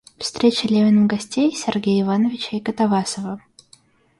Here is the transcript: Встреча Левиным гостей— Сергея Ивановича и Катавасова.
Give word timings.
Встреча 0.17 0.67
Левиным 0.67 1.07
гостей— 1.07 1.51
Сергея 1.55 2.01
Ивановича 2.01 2.57
и 2.57 2.59
Катавасова. 2.59 3.39